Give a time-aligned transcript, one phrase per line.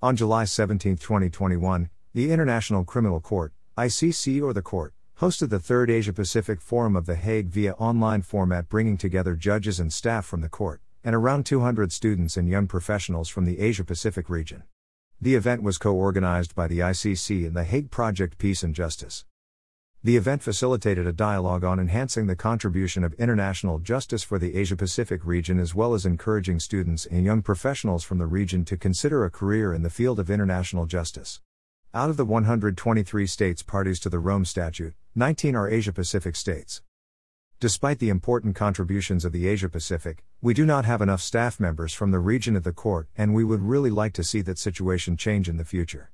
[0.00, 5.90] On July 17, 2021, the International Criminal Court, ICC or the Court, hosted the third
[5.90, 10.40] Asia Pacific Forum of The Hague via online format, bringing together judges and staff from
[10.40, 14.62] the court, and around 200 students and young professionals from the Asia Pacific region.
[15.20, 19.24] The event was co organized by the ICC and the Hague Project Peace and Justice.
[20.04, 24.76] The event facilitated a dialogue on enhancing the contribution of international justice for the Asia
[24.76, 29.24] Pacific region as well as encouraging students and young professionals from the region to consider
[29.24, 31.40] a career in the field of international justice.
[31.92, 36.80] Out of the 123 states parties to the Rome Statute, 19 are Asia Pacific states.
[37.58, 41.92] Despite the important contributions of the Asia Pacific, we do not have enough staff members
[41.92, 45.16] from the region at the court, and we would really like to see that situation
[45.16, 46.12] change in the future.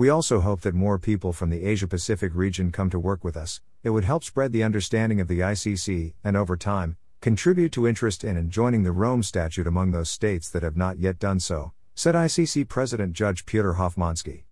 [0.00, 3.36] We also hope that more people from the Asia Pacific region come to work with
[3.36, 3.60] us.
[3.82, 8.24] It would help spread the understanding of the ICC, and over time, contribute to interest
[8.24, 11.72] in and joining the Rome Statute among those states that have not yet done so,
[11.94, 14.44] said ICC President Judge Piotr Hofmański.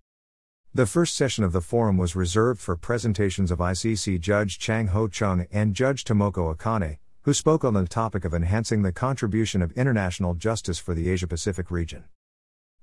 [0.75, 5.07] The first session of the forum was reserved for presentations of ICC Judge Chang Ho
[5.07, 9.71] Chung and Judge Tomoko Akane, who spoke on the topic of enhancing the contribution of
[9.71, 12.03] international justice for the Asia Pacific region.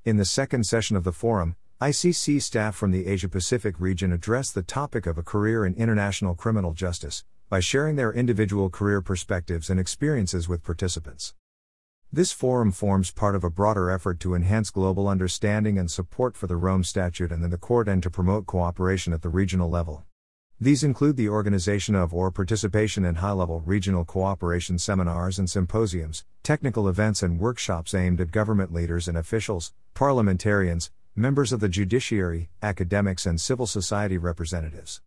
[0.04, 4.54] In the second session of the forum, ICC staff from the Asia Pacific region addressed
[4.54, 9.68] the topic of a career in international criminal justice by sharing their individual career perspectives
[9.68, 11.34] and experiences with participants.
[12.10, 16.46] This forum forms part of a broader effort to enhance global understanding and support for
[16.46, 20.06] the Rome Statute and the Court and to promote cooperation at the regional level.
[20.58, 26.24] These include the organization of or participation in high level regional cooperation seminars and symposiums,
[26.42, 32.50] technical events and workshops aimed at government leaders and officials, parliamentarians, members of the judiciary,
[32.62, 35.00] academics, and civil society representatives.